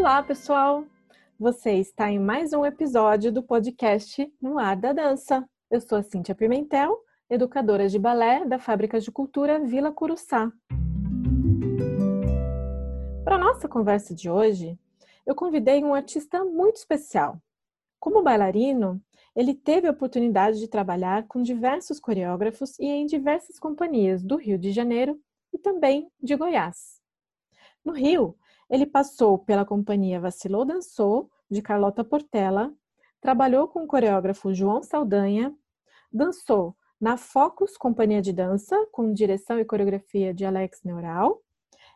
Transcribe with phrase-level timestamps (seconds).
[0.00, 0.86] Olá, pessoal!
[1.38, 5.46] Você está em mais um episódio do podcast No Ar da Dança.
[5.70, 10.50] Eu sou a Cíntia Pimentel, educadora de balé da Fábrica de Cultura Vila Curuçá.
[13.22, 14.78] Para nossa conversa de hoje,
[15.26, 17.38] eu convidei um artista muito especial.
[17.98, 18.98] Como bailarino,
[19.36, 24.58] ele teve a oportunidade de trabalhar com diversos coreógrafos e em diversas companhias do Rio
[24.58, 25.20] de Janeiro
[25.52, 26.98] e também de Goiás.
[27.84, 28.34] No Rio,
[28.70, 32.72] ele passou pela companhia Vacilou Dançou, de Carlota Portela,
[33.20, 35.52] trabalhou com o coreógrafo João Saldanha,
[36.12, 41.42] dançou na Focus Companhia de Dança, com direção e coreografia de Alex Neural,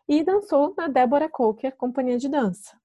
[0.08, 2.76] e dançou na Débora Coker Companhia de Dança.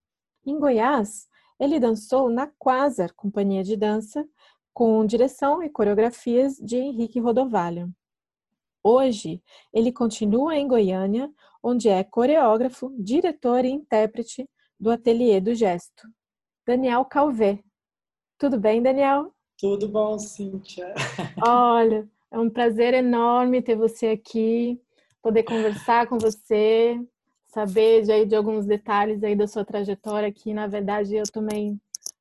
[0.46, 1.28] Em Goiás,
[1.60, 4.28] ele dançou na Quasar Companhia de Dança,
[4.74, 7.92] com direção e coreografias de Henrique Rodovalho.
[8.84, 9.42] Hoje,
[9.74, 11.30] ele continua em Goiânia,
[11.62, 14.48] onde é coreógrafo, diretor e intérprete
[14.80, 16.08] do Ateliê do Gesto.
[16.66, 17.60] Daniel Calvé.
[18.38, 19.34] Tudo bem, Daniel?
[19.58, 20.94] Tudo bom, Cíntia.
[21.46, 24.80] Olha, é um prazer enorme ter você aqui,
[25.22, 26.98] poder conversar com você,
[27.48, 31.80] saber de, aí, de alguns detalhes aí da sua trajetória, que na verdade eu também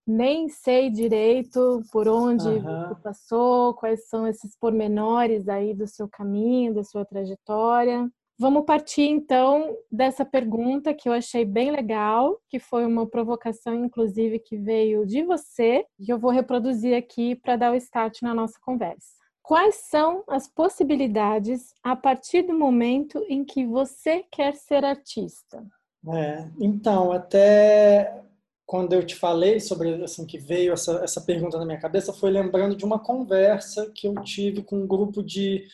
[0.08, 2.88] nem sei direito por onde uhum.
[2.88, 8.10] você passou, quais são esses pormenores aí do seu caminho, da sua trajetória.
[8.40, 14.38] Vamos partir então dessa pergunta que eu achei bem legal, que foi uma provocação, inclusive,
[14.38, 18.58] que veio de você, e eu vou reproduzir aqui para dar o start na nossa
[18.62, 19.18] conversa.
[19.42, 25.66] Quais são as possibilidades a partir do momento em que você quer ser artista?
[26.06, 28.22] É, então, até
[28.68, 32.30] quando eu te falei sobre assim que veio essa, essa pergunta na minha cabeça foi
[32.30, 35.66] lembrando de uma conversa que eu tive com um grupo de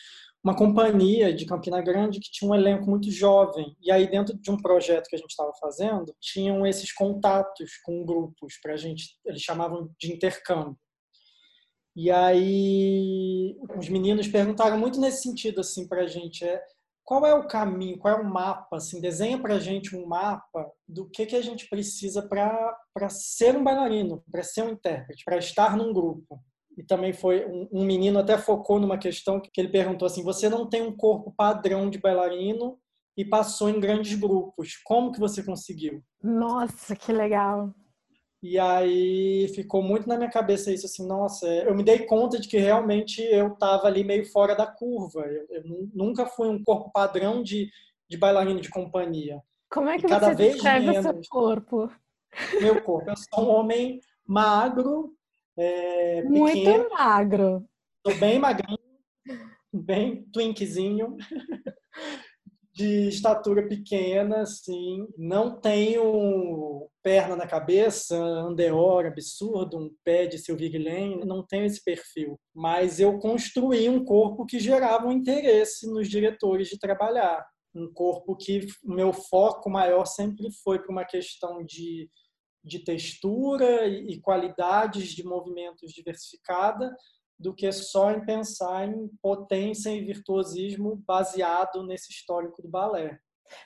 [0.45, 3.77] uma companhia de Campina Grande que tinha um elenco muito jovem.
[3.83, 8.05] E aí dentro de um projeto que a gente estava fazendo tinham esses contatos com
[8.05, 10.79] grupos para a gente eles chamavam de intercâmbio.
[11.97, 16.63] E aí os meninos perguntaram muito nesse sentido assim para a gente é
[17.05, 20.71] qual é o caminho, qual é o mapa, assim, desenha para a gente um mapa
[20.89, 25.37] do que, que a gente precisa para ser um bailarino, para ser um intérprete, para
[25.37, 26.41] estar num grupo.
[26.77, 30.49] E também foi um, um, menino até focou numa questão que ele perguntou assim: você
[30.49, 32.79] não tem um corpo padrão de bailarino
[33.17, 36.03] e passou em grandes grupos, como que você conseguiu?
[36.21, 37.73] Nossa, que legal!
[38.45, 42.47] E aí ficou muito na minha cabeça isso assim, nossa, eu me dei conta de
[42.47, 45.21] que realmente eu estava ali meio fora da curva.
[45.21, 45.63] Eu, eu,
[45.95, 47.71] nunca fui um corpo padrão de,
[48.07, 49.41] de bailarino de companhia.
[49.71, 51.91] Como é que e cada você vez descreve menos, seu corpo?
[52.61, 55.15] Meu corpo, eu sou um homem magro,
[55.57, 57.65] é, muito pequeno, magro.
[58.03, 58.79] Tô bem magrinho,
[59.73, 61.17] bem twinkzinho
[62.75, 70.71] de estatura pequena, assim, não tenho perna na cabeça, andeor absurdo, um pé de Sylvie
[70.71, 72.37] Guillain, não tenho esse perfil.
[72.53, 77.47] Mas eu construí um corpo que gerava um interesse nos diretores de trabalhar.
[77.73, 82.11] Um corpo que o meu foco maior sempre foi para uma questão de,
[82.65, 86.93] de textura e, e qualidades de movimentos diversificada,
[87.45, 93.21] do que só em pensar em potência e virtuosismo baseado nesse histórico do balé.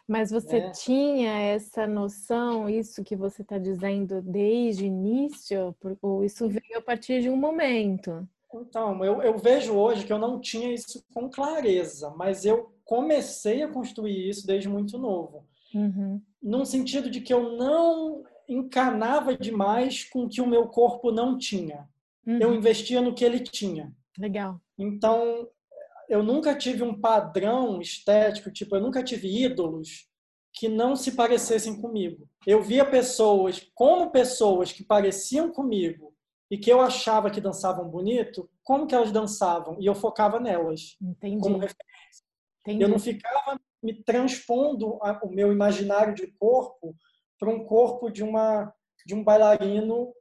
[0.06, 0.72] Mas você né?
[0.72, 6.82] tinha essa noção, isso que você está dizendo desde o início, ou isso veio a
[6.82, 8.28] partir de um momento?
[8.52, 13.62] Então, eu, eu vejo hoje que eu não tinha isso com clareza, mas eu comecei
[13.62, 15.46] a construir isso desde muito novo.
[15.72, 16.20] Uhum.
[16.42, 21.38] Num sentido de que eu não encanava demais com o que o meu corpo não
[21.38, 21.88] tinha
[22.28, 22.38] uhum.
[22.38, 23.92] eu investia no que ele tinha.
[24.18, 24.60] Legal.
[24.78, 25.48] Então,
[26.08, 30.08] eu nunca tive um padrão estético, tipo, eu nunca tive ídolos
[30.52, 32.28] que não se parecessem comigo.
[32.46, 36.12] Eu via pessoas como pessoas que pareciam comigo
[36.50, 40.96] e que eu achava que dançavam bonito, como que elas dançavam e eu focava nelas
[41.00, 41.40] Entendi.
[41.40, 42.24] como referência.
[42.62, 42.82] Entendi.
[42.82, 46.96] Eu não ficava me transpondo o meu imaginário de corpo
[47.38, 48.72] para um corpo de uma
[49.06, 50.12] de um bailarino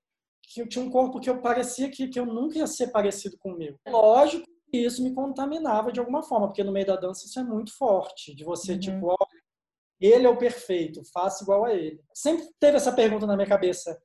[0.47, 3.37] que eu tinha um corpo que eu parecia que, que eu nunca ia ser parecido
[3.37, 3.77] com o meu.
[3.87, 7.43] Lógico que isso me contaminava de alguma forma, porque no meio da dança isso é
[7.43, 8.79] muito forte, de você, uhum.
[8.79, 9.15] tipo,
[9.99, 12.01] ele é o perfeito, faça igual a ele.
[12.13, 13.97] Sempre teve essa pergunta na minha cabeça,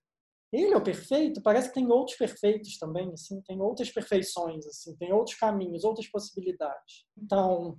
[0.53, 1.41] ele é o perfeito?
[1.41, 6.07] Parece que tem outros perfeitos também, assim, tem outras perfeições, assim, tem outros caminhos, outras
[6.09, 7.07] possibilidades.
[7.17, 7.79] Então,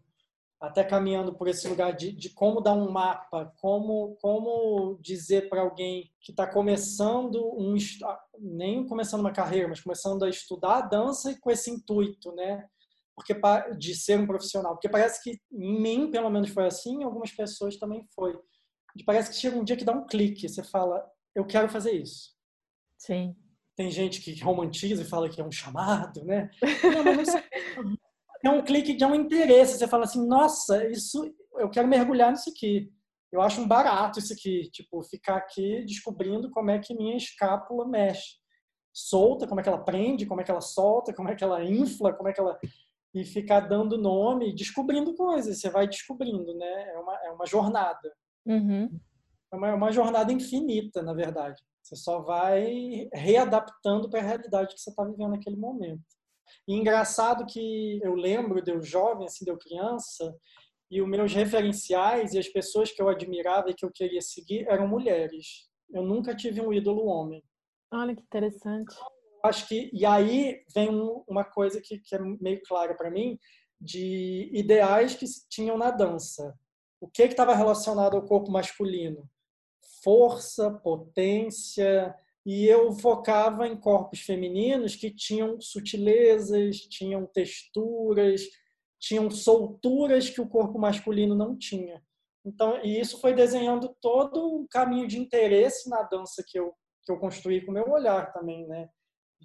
[0.63, 5.60] até caminhando por esse lugar de, de como dar um mapa, como, como dizer para
[5.60, 7.75] alguém que está começando um
[8.39, 12.65] nem começando uma carreira, mas começando a estudar a dança com esse intuito, né?
[13.13, 13.36] Porque
[13.77, 17.33] de ser um profissional, porque parece que em mim, pelo menos foi assim, em algumas
[17.33, 18.33] pessoas também foi.
[18.95, 21.06] E parece que chega um dia que dá um clique, você fala,
[21.36, 22.38] eu quero fazer isso.
[22.98, 23.36] Sim.
[23.75, 26.50] Tem gente que romantiza e fala que é um chamado, né?
[27.04, 27.27] Não, mas
[28.48, 29.78] é um clique de um interesse.
[29.78, 32.92] Você fala assim, nossa, isso eu quero mergulhar nisso aqui.
[33.31, 37.88] Eu acho um barato isso aqui, tipo, ficar aqui descobrindo como é que minha escápula
[37.88, 38.36] mexe.
[38.94, 41.63] Solta, como é que ela prende, como é que ela solta, como é que ela
[41.63, 42.60] infla, como é que ela
[43.13, 45.60] e ficar dando nome, descobrindo coisas.
[45.60, 46.89] Você vai descobrindo, né?
[46.94, 48.12] É uma, é uma jornada.
[48.46, 49.00] Uhum.
[49.51, 51.62] É uma, é uma jornada infinita, na verdade.
[51.81, 56.04] Você só vai readaptando para a realidade que você está vivendo naquele momento.
[56.68, 60.36] E engraçado que eu lembro de eu jovem, assim, de eu criança,
[60.90, 64.68] e os meus referenciais e as pessoas que eu admirava e que eu queria seguir
[64.68, 65.68] eram mulheres.
[65.90, 67.44] Eu nunca tive um ídolo homem.
[67.92, 68.96] Olha que interessante.
[69.44, 70.90] Acho que e aí vem
[71.28, 73.38] uma coisa que, que é meio clara para mim
[73.80, 76.54] de ideais que tinham na dança.
[77.02, 79.30] O que estava relacionado ao corpo masculino?
[80.04, 88.42] Força, potência, e eu focava em corpos femininos que tinham sutilezas, tinham texturas,
[89.00, 92.01] tinham solturas que o corpo masculino não tinha.
[92.45, 96.74] Então, e isso foi desenhando todo o caminho de interesse na dança que eu
[97.06, 98.89] que eu construí com o meu olhar também, né?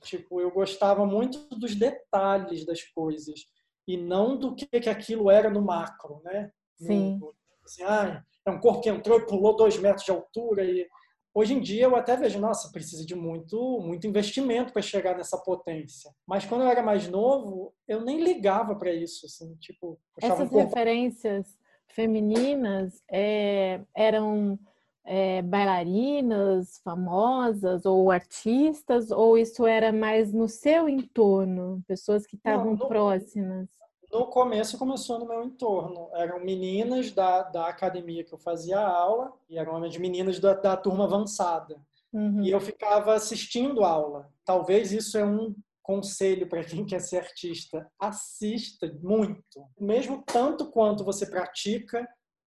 [0.02, 3.40] Tipo, eu gostava muito dos detalhes das coisas
[3.86, 6.52] e não do que que aquilo era no macro, né?
[6.76, 7.18] Sim.
[7.18, 7.34] No,
[7.64, 10.86] assim, ah, é um corpo que entrou e pulou dois metros de altura e
[11.34, 15.38] Hoje em dia eu até vejo, nossa, precisa de muito, muito investimento para chegar nessa
[15.38, 16.10] potência.
[16.26, 19.98] Mas quando eu era mais novo, eu nem ligava para isso, assim, tipo.
[20.20, 24.58] Essas um referências femininas é, eram
[25.04, 32.76] é, bailarinas famosas ou artistas, ou isso era mais no seu entorno, pessoas que estavam
[32.76, 33.77] próximas?
[34.10, 36.08] No começo começou no meu entorno.
[36.14, 40.76] Eram meninas da, da academia que eu fazia aula, e eram as meninas da, da
[40.76, 41.81] turma avançada.
[42.12, 42.43] Uhum.
[42.43, 44.31] E eu ficava assistindo aula.
[44.44, 47.90] Talvez isso é um conselho para quem quer ser artista.
[47.99, 49.64] Assista muito.
[49.78, 52.06] Mesmo tanto quanto você pratica,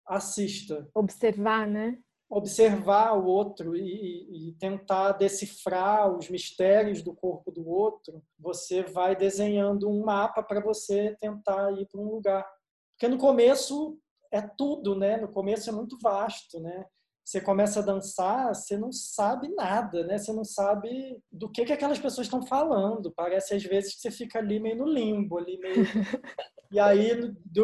[0.06, 0.88] assista.
[0.94, 1.98] Observar, né?
[2.28, 9.14] Observar o outro e, e, tentar decifrar os mistérios do corpo do outro, você vai
[9.14, 12.44] desenhando um mapa para você tentar ir para um lugar.
[12.92, 13.98] Porque no começo
[14.32, 15.16] é tudo, né?
[15.18, 16.84] No começo é muito vasto, né?
[17.26, 20.16] Você começa a dançar, você não sabe nada, né?
[20.16, 23.12] Você não sabe do que, que aquelas pessoas estão falando.
[23.16, 25.74] Parece às vezes que você fica ali meio no limbo, ali meio
[26.70, 27.10] E aí,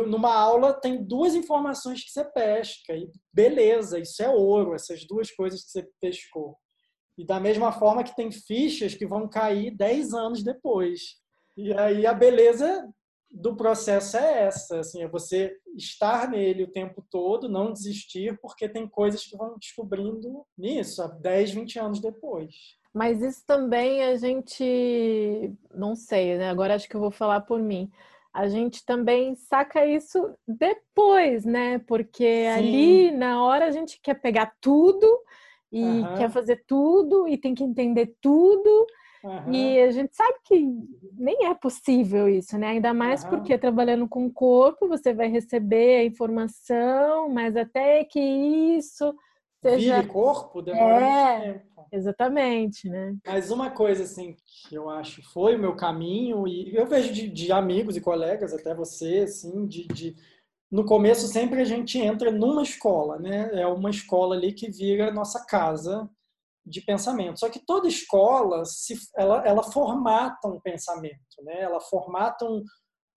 [0.07, 2.93] numa aula, tem duas informações que você pesca.
[2.97, 6.57] E beleza, isso é ouro, essas duas coisas que você pescou.
[7.17, 11.01] E da mesma forma que tem fichas que vão cair 10 anos depois.
[11.57, 12.85] E aí a beleza
[13.33, 18.69] do processo é essa, assim, é você estar nele o tempo todo, não desistir, porque
[18.69, 22.55] tem coisas que vão descobrindo nisso, 10, 20 anos depois.
[22.93, 26.51] Mas isso também a gente, não sei, né?
[26.51, 27.91] Agora acho que eu vou falar por mim
[28.33, 31.79] a gente também saca isso depois, né?
[31.81, 32.49] Porque Sim.
[32.49, 35.07] ali na hora a gente quer pegar tudo
[35.71, 36.15] e uhum.
[36.15, 38.87] quer fazer tudo e tem que entender tudo.
[39.25, 39.53] Uhum.
[39.53, 40.67] E a gente sabe que
[41.17, 42.69] nem é possível isso, né?
[42.69, 43.31] Ainda mais uhum.
[43.31, 49.15] porque trabalhando com o corpo você vai receber a informação, mas até que isso
[49.63, 50.01] seja.
[50.01, 51.87] Vire corpo demora é, tempo.
[51.93, 53.15] Exatamente, né?
[53.25, 54.35] Mas uma coisa assim
[54.69, 58.53] que eu acho foi o meu caminho e eu vejo de, de amigos e colegas,
[58.53, 60.17] até você, assim, de, de,
[60.69, 63.51] no começo sempre a gente entra numa escola, né?
[63.53, 66.11] É uma escola ali que vira nossa casa
[66.65, 67.41] de pensamento.
[67.41, 71.61] Só que toda escola se, ela, ela formata um pensamento, né?
[71.63, 72.63] Ela formata um,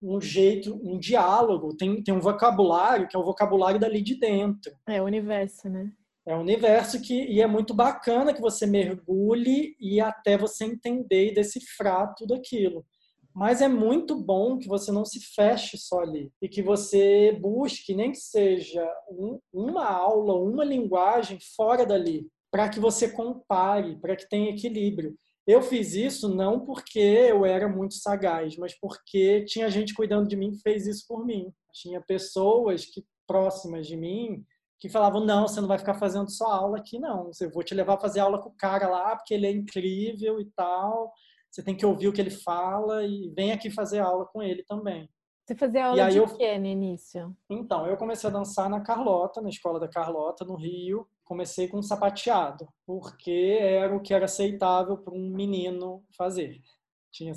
[0.02, 4.72] um jeito, um diálogo, tem, tem um vocabulário que é o vocabulário dali de dentro.
[4.88, 5.92] É o universo, né?
[6.26, 11.30] É um universo que e é muito bacana que você mergulhe e até você entender
[11.30, 12.84] e decifrar tudo aquilo.
[13.32, 17.94] Mas é muito bom que você não se feche só ali e que você busque,
[17.94, 22.26] nem que seja um, uma aula, uma linguagem fora dali,
[22.56, 25.14] para que você compare, para que tenha equilíbrio.
[25.46, 30.36] Eu fiz isso não porque eu era muito sagaz, mas porque tinha gente cuidando de
[30.36, 31.52] mim que fez isso por mim.
[31.74, 34.42] Tinha pessoas que próximas de mim
[34.80, 37.30] que falavam: não, você não vai ficar fazendo só aula aqui, não.
[37.38, 40.40] Eu vou te levar a fazer aula com o cara lá, porque ele é incrível
[40.40, 41.12] e tal.
[41.50, 44.64] Você tem que ouvir o que ele fala e vem aqui fazer aula com ele
[44.64, 45.06] também.
[45.46, 46.26] Você fazia aula de eu...
[46.26, 47.34] quê no início?
[47.48, 51.06] Então, eu comecei a dançar na Carlota, na escola da Carlota, no Rio.
[51.24, 56.60] Comecei com sapateado, porque era o que era aceitável para um menino fazer.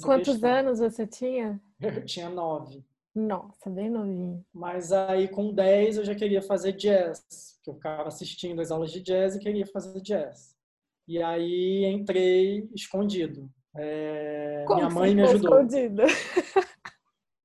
[0.02, 0.50] Quantos questão.
[0.50, 1.62] anos você tinha?
[1.80, 2.84] Eu tinha nove.
[3.16, 4.44] Nossa, bem novinho.
[4.52, 8.92] Mas aí com 10 eu já queria fazer jazz, que eu ficava assistindo as aulas
[8.92, 10.56] de jazz e queria fazer jazz.
[11.08, 13.50] E aí entrei escondido.
[13.76, 15.62] É, minha mãe me ajudou.
[15.62, 16.06] Escondida?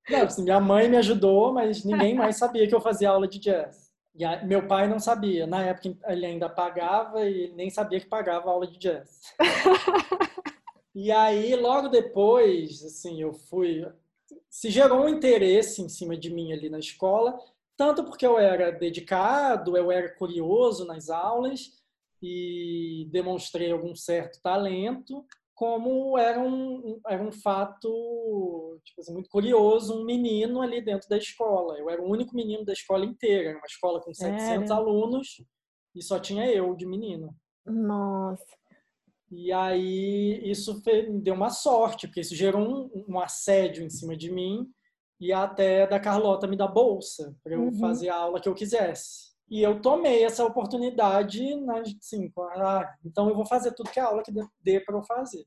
[0.09, 3.39] Não, assim, minha mãe me ajudou, mas ninguém mais sabia que eu fazia aula de
[3.39, 3.91] jazz.
[4.17, 5.45] E meu pai não sabia.
[5.45, 9.19] Na época ele ainda pagava e nem sabia que pagava aula de jazz.
[10.95, 13.85] e aí, logo depois, assim, eu fui.
[14.49, 17.37] Se gerou um interesse em cima de mim ali na escola,
[17.75, 21.73] tanto porque eu era dedicado, eu era curioso nas aulas
[22.21, 29.97] e demonstrei algum certo talento, como era um, era um fato tipo assim, muito curioso,
[29.97, 31.79] um menino ali dentro da escola.
[31.79, 35.41] Eu era o único menino da escola inteira, era uma escola com 700 alunos
[35.95, 37.33] e só tinha eu de menino.
[37.65, 38.45] Nossa.
[39.31, 44.15] E aí isso me deu uma sorte, porque isso gerou um, um, assédio em cima
[44.15, 44.69] de mim
[45.19, 47.79] e até da Carlota me dar bolsa para eu uhum.
[47.79, 49.34] fazer a aula que eu quisesse.
[49.49, 54.05] E eu tomei essa oportunidade, né, assim, ah, então eu vou fazer tudo que a
[54.05, 55.45] aula que dê para eu fazer.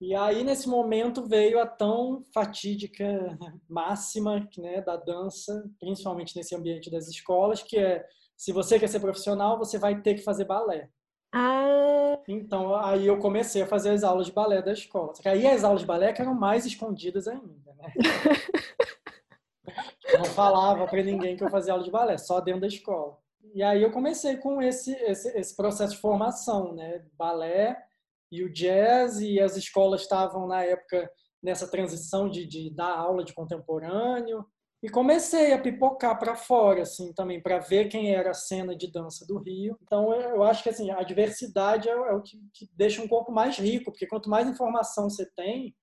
[0.00, 3.04] E aí, nesse momento, veio a tão fatídica
[3.68, 9.00] máxima né, da dança, principalmente nesse ambiente das escolas, que é, se você quer ser
[9.00, 10.88] profissional, você vai ter que fazer balé.
[11.32, 12.18] Ah.
[12.26, 15.14] Então, aí eu comecei a fazer as aulas de balé da escola.
[15.14, 17.92] Só que aí as aulas de balé eram mais escondidas ainda, né?
[20.16, 23.18] não falava para ninguém que eu fazia aula de balé, só dentro da escola.
[23.54, 27.04] E aí eu comecei com esse, esse, esse processo de formação, né?
[27.16, 27.76] Balé
[28.30, 31.10] e o jazz, e as escolas estavam, na época,
[31.42, 34.46] nessa transição de, de dar aula de contemporâneo.
[34.82, 38.90] E comecei a pipocar para fora, assim, também, para ver quem era a cena de
[38.90, 39.76] dança do Rio.
[39.82, 43.30] Então, eu acho que, assim, a diversidade é, é o que, que deixa um corpo
[43.30, 45.74] mais rico, porque quanto mais informação você tem,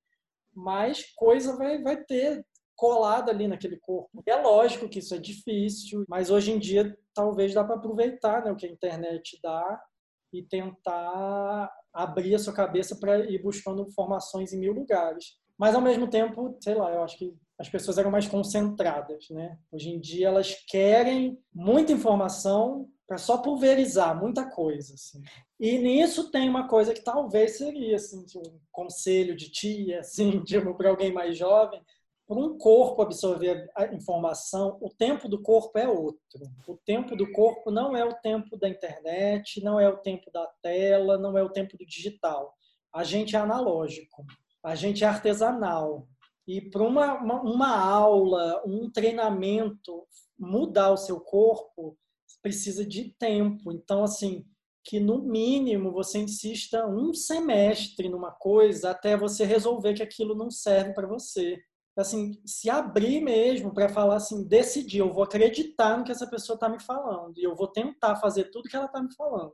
[0.53, 2.43] mais coisa vai, vai ter
[2.77, 4.23] colada ali naquele corpo.
[4.25, 8.51] É lógico que isso é difícil, mas hoje em dia talvez dá para aproveitar né,
[8.51, 9.81] o que a internet dá
[10.31, 15.37] e tentar abrir a sua cabeça para ir buscando informações em mil lugares.
[15.57, 19.57] Mas ao mesmo tempo, sei lá, eu acho que as pessoas eram mais concentradas, né?
[19.71, 25.23] Hoje em dia elas querem muita informação para só pulverizar muita coisa, assim.
[25.59, 30.75] E nisso tem uma coisa que talvez seria assim, um conselho de tia, assim, tipo,
[30.75, 31.81] para alguém mais jovem,
[32.27, 36.41] para um corpo absorver a informação, o tempo do corpo é outro.
[36.67, 40.45] O tempo do corpo não é o tempo da internet, não é o tempo da
[40.61, 42.53] tela, não é o tempo do digital.
[42.93, 44.25] A gente é analógico,
[44.61, 46.05] a gente é artesanal.
[46.45, 50.05] E para uma, uma, uma aula, um treinamento,
[50.37, 51.97] mudar o seu corpo,
[52.41, 53.71] precisa de tempo.
[53.71, 54.45] Então, assim,
[54.83, 60.51] que no mínimo você insista um semestre numa coisa até você resolver que aquilo não
[60.51, 61.57] serve para você
[62.01, 66.55] assim, se abrir mesmo para falar assim, decidir, eu vou acreditar no que essa pessoa
[66.55, 69.53] está me falando e eu vou tentar fazer tudo que ela está me falando.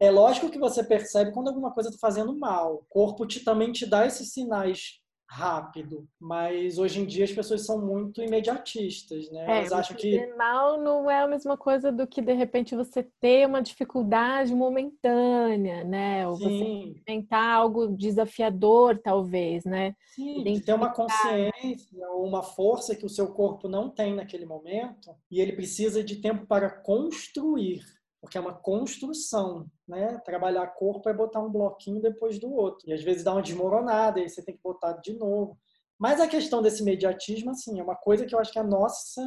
[0.00, 2.74] É lógico que você percebe quando alguma coisa está fazendo mal.
[2.74, 5.00] O corpo te, também te dá esses sinais
[5.34, 9.44] rápido, mas hoje em dia as pessoas são muito imediatistas, né?
[9.46, 13.02] É, Elas acham que mal não é a mesma coisa do que de repente você
[13.20, 16.28] ter uma dificuldade momentânea, né?
[16.28, 16.94] Ou Sim.
[16.94, 19.96] você tentar algo desafiador, talvez, né?
[20.14, 24.46] Sim, de ter uma consciência ou uma força que o seu corpo não tem naquele
[24.46, 27.82] momento e ele precisa de tempo para construir
[28.24, 30.18] porque é uma construção, né?
[30.24, 32.88] Trabalhar corpo é botar um bloquinho depois do outro.
[32.88, 35.58] E às vezes dá uma desmoronada, e aí você tem que botar de novo.
[35.98, 39.22] Mas a questão desse mediatismo, assim, é uma coisa que eu acho que a nossa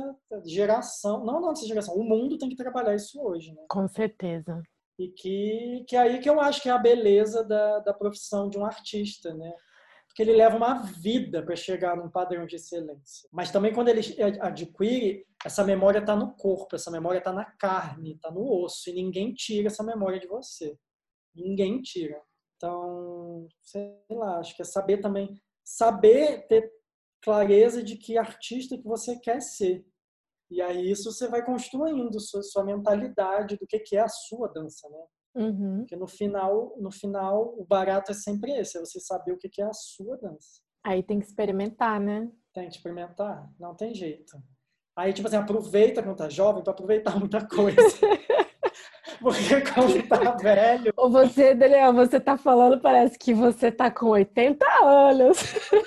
[0.46, 3.62] geração, não a nossa geração, o mundo tem que trabalhar isso hoje, né?
[3.70, 4.62] Com certeza.
[4.98, 8.50] E que, que é aí que eu acho que é a beleza da, da profissão
[8.50, 9.54] de um artista, né?
[10.08, 13.30] Porque ele leva uma vida para chegar num padrão de excelência.
[13.32, 14.02] Mas também quando ele
[14.42, 18.94] adquire, essa memória está no corpo, essa memória está na carne, está no osso, e
[18.94, 20.78] ninguém tira essa memória de você.
[21.36, 22.22] Ninguém tira.
[22.56, 26.72] Então, sei lá, acho que é saber também, saber ter
[27.22, 29.86] clareza de que artista que você quer ser.
[30.50, 34.48] E aí isso você vai construindo sua, sua mentalidade do que, que é a sua
[34.48, 35.06] dança, né?
[35.36, 35.80] Uhum.
[35.80, 39.50] Porque no final, no final, o barato é sempre esse, é você saber o que,
[39.50, 40.62] que é a sua dança.
[40.84, 42.32] Aí tem que experimentar, né?
[42.54, 44.42] Tem que experimentar, não tem jeito.
[44.98, 47.78] Aí, tipo assim, aproveita quando tá jovem para aproveitar muita coisa.
[49.20, 50.92] Porque quando tá velho.
[50.98, 55.38] Ou você, Daniel, você tá falando, parece que você tá com 80 anos.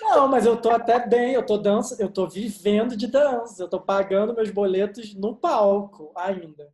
[0.00, 3.68] Não, mas eu tô até bem, eu tô dança, eu tô vivendo de dança, eu
[3.68, 6.68] tô pagando meus boletos no palco ainda.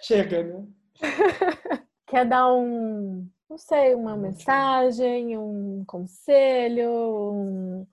[0.00, 0.64] Chega, né?
[2.06, 7.86] Quer dar um, não sei, uma mensagem, um conselho, um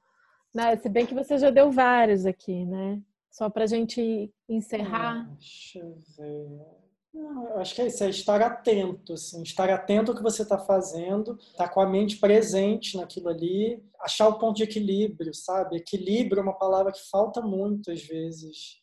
[0.54, 0.76] né?
[0.78, 3.02] Se bem que você já deu vários aqui, né?
[3.32, 5.28] Só para a gente encerrar.
[5.28, 6.80] Ah, deixa eu ver.
[7.14, 10.60] Eu acho que é isso, é estar atento, assim, estar atento ao que você está
[10.60, 15.78] fazendo, estar tá com a mente presente naquilo ali, achar o ponto de equilíbrio, sabe?
[15.78, 18.80] Equilíbrio é uma palavra que falta muito às vezes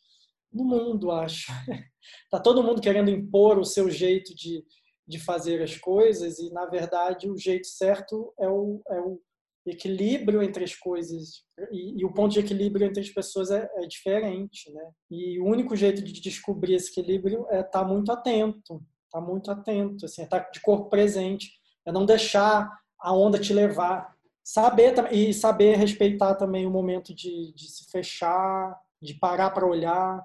[0.53, 1.53] no mundo, acho.
[2.31, 4.65] Tá todo mundo querendo impor o seu jeito de,
[5.09, 9.21] de fazer as coisas e, na verdade, o jeito certo é o, é o
[9.67, 13.87] equilíbrio entre as coisas e, e, o ponto de equilíbrio entre as pessoas é, é,
[13.87, 14.91] diferente, né?
[15.11, 19.21] E o único jeito de descobrir esse equilíbrio é estar tá muito atento, estar tá
[19.21, 21.51] muito atento, assim, é estar tá de corpo presente,
[21.85, 22.71] é não deixar
[23.01, 28.79] a onda te levar, saber e saber respeitar também o momento de, de se fechar,
[29.03, 30.25] de parar para olhar.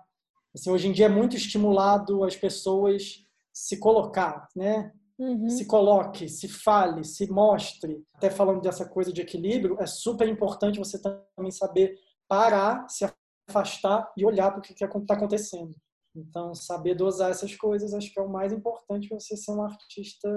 [0.53, 4.91] Assim, hoje em dia é muito estimulado as pessoas se colocar, né?
[5.21, 5.49] Uhum.
[5.49, 8.03] Se coloque, se fale, se mostre.
[8.15, 11.95] Até falando dessa coisa de equilíbrio, é super importante você também saber
[12.27, 13.05] parar, se
[13.47, 15.75] afastar e olhar para o que está acontecendo.
[16.15, 19.61] Então, saber dosar essas coisas acho que é o mais importante para você ser um
[19.61, 20.27] artista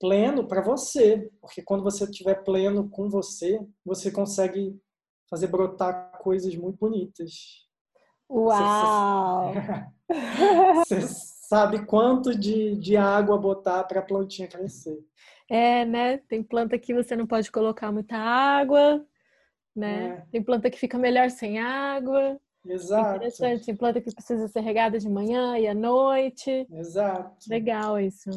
[0.00, 1.30] pleno para você.
[1.40, 4.76] Porque quando você estiver pleno com você, você consegue
[5.30, 7.64] fazer brotar coisas muito bonitas.
[8.28, 9.54] Uau!
[10.84, 14.98] Você, você sabe quanto de, de água botar para a plantinha crescer.
[15.48, 16.18] É, né?
[16.18, 19.04] Tem planta que você não pode colocar muita água,
[19.74, 20.08] né?
[20.08, 20.30] É.
[20.32, 22.38] Tem planta que fica melhor sem água.
[22.64, 23.16] Exato.
[23.16, 23.66] Interessante.
[23.66, 26.66] Tem planta que precisa ser regada de manhã e à noite.
[26.72, 27.48] Exato.
[27.48, 28.30] Legal isso.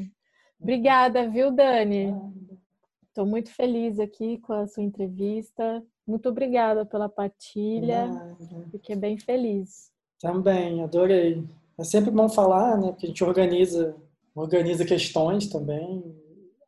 [0.61, 2.13] Obrigada, viu, Dani?
[3.07, 5.83] Estou muito feliz aqui com a sua entrevista.
[6.05, 8.07] Muito obrigada pela partilha.
[8.69, 9.91] Fiquei bem feliz.
[10.21, 11.43] Também, adorei.
[11.79, 12.91] É sempre bom falar, né?
[12.91, 13.95] Porque a gente organiza,
[14.35, 16.03] organiza questões também,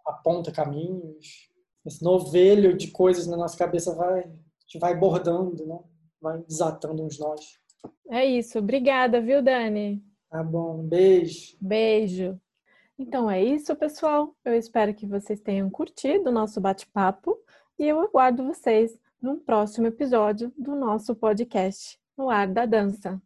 [0.05, 1.49] aponta caminhos.
[1.85, 4.29] Esse novelho de coisas na nossa cabeça vai, a
[4.65, 5.79] gente vai bordando, né?
[6.21, 7.59] Vai desatando uns nós.
[8.09, 8.59] É isso.
[8.59, 10.01] Obrigada, viu, Dani?
[10.29, 10.77] Tá bom.
[10.83, 11.57] Beijo.
[11.59, 12.39] Beijo.
[12.97, 14.33] Então é isso, pessoal.
[14.45, 17.37] Eu espero que vocês tenham curtido o nosso bate-papo
[17.77, 23.21] e eu aguardo vocês num próximo episódio do nosso podcast No Ar da Dança.